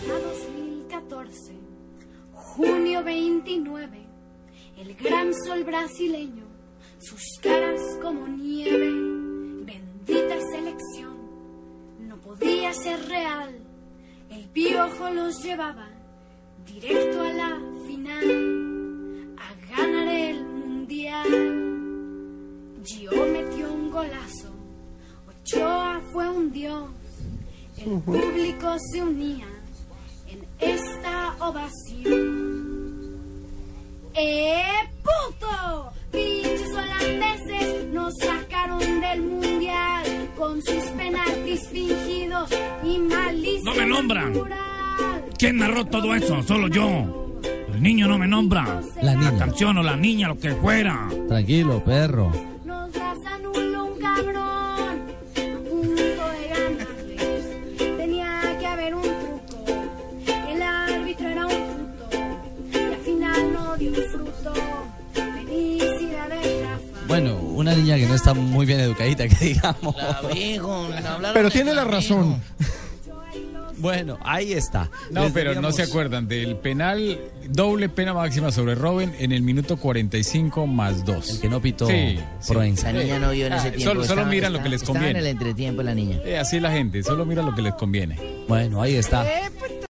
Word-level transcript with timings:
A 0.00 0.20
2014, 0.20 1.54
junio 2.32 3.02
29, 3.02 3.98
el 4.76 4.94
gran 4.94 5.34
sol 5.34 5.64
brasileño, 5.64 6.44
sus 7.00 7.20
caras 7.42 7.80
como 8.00 8.28
nieve, 8.28 8.92
bendita 9.64 10.38
selección, 10.52 11.18
no 11.98 12.16
podía 12.20 12.72
ser 12.74 13.08
real, 13.08 13.58
el 14.30 14.44
piojo 14.50 15.10
los 15.10 15.42
llevaba 15.42 15.88
directo 16.64 17.20
a 17.20 17.32
la 17.32 17.60
final, 17.84 19.34
a 19.36 19.76
ganar 19.76 20.08
el 20.08 20.44
mundial. 20.44 21.26
Gio 22.84 23.26
metió 23.32 23.72
un 23.72 23.90
golazo, 23.90 24.54
Ochoa 25.26 26.00
fue 26.12 26.28
un 26.28 26.52
dios, 26.52 26.88
el 27.78 28.00
público 28.00 28.76
se 28.92 29.02
unía 29.02 29.57
ovación. 31.48 33.18
¡Eh, 34.14 34.62
puto! 35.02 35.92
Pinches 36.10 36.70
holandeses 36.72 37.86
nos 37.92 38.14
sacaron 38.20 39.00
del 39.00 39.22
mundial 39.22 40.04
con 40.36 40.62
sus 40.62 40.84
penaltis 40.96 41.68
fingidos 41.68 42.50
y 42.82 42.98
malísimos. 42.98 43.64
No 43.64 43.74
me 43.74 43.86
nombran. 43.86 44.32
¿Quién 45.38 45.58
narró 45.58 45.84
todo 45.84 46.14
eso? 46.14 46.42
Solo 46.42 46.68
yo. 46.68 47.40
El 47.72 47.82
niño 47.82 48.08
no 48.08 48.18
me 48.18 48.26
nombra. 48.26 48.80
La 49.02 49.14
niña. 49.14 49.32
La 49.32 49.38
canción 49.38 49.78
o 49.78 49.82
la 49.82 49.96
niña, 49.96 50.28
lo 50.28 50.38
que 50.38 50.50
fuera. 50.54 51.08
Tranquilo, 51.28 51.82
perro. 51.84 52.32
Bueno, 67.20 67.36
una 67.40 67.74
niña 67.74 67.96
que 67.96 68.06
no 68.06 68.14
está 68.14 68.32
muy 68.32 68.64
bien 68.64 68.78
educadita, 68.78 69.26
que 69.26 69.44
digamos. 69.44 69.96
Pero 71.34 71.50
tiene 71.50 71.74
la 71.74 71.84
razón. 71.84 72.40
Bueno, 73.78 74.18
ahí 74.24 74.52
está. 74.54 74.90
No, 75.12 75.22
Les 75.24 75.32
pero 75.32 75.60
no 75.60 75.70
se 75.72 75.82
acuerdan 75.82 76.26
del 76.26 76.56
penal, 76.56 77.18
doble 77.48 77.88
pena 77.88 78.12
máxima 78.12 78.50
sobre 78.50 78.74
Robin 78.74 79.12
en 79.20 79.30
el 79.32 79.42
minuto 79.42 79.76
45 79.76 80.66
más 80.66 81.04
2. 81.04 81.30
El 81.30 81.40
que 81.40 81.48
no 81.48 81.60
pitó 81.62 81.86
Sí. 81.86 82.18
La 82.82 82.92
niña 82.92 83.18
no 83.20 83.30
vio 83.30 83.46
en 83.46 83.52
ese 83.52 83.68
Ah, 83.68 83.72
tiempo. 83.72 83.84
Solo, 83.84 84.02
solo 84.04 84.20
estaba- 84.22 84.28
miran 84.30 84.52
lo 84.52 84.62
que 84.62 84.68
les 84.68 84.82
Estaba 84.82 84.98
en 84.98 85.04
el 85.04 85.12
conviene. 85.14 85.30
entretiempo 85.30 85.82
la 85.84 85.94
niña. 85.94 86.18
Eh, 86.24 86.38
así 86.38 86.56
es 86.56 86.62
la 86.62 86.72
gente, 86.72 87.02
solo 87.04 87.24
mira 87.24 87.42
lo 87.42 87.54
que 87.54 87.62
les 87.62 87.74
conviene. 87.74 88.16
Bueno, 88.48 88.82
ahí 88.82 88.96
está. 88.96 89.24
Eh, 89.24 89.48
pues 89.58 89.67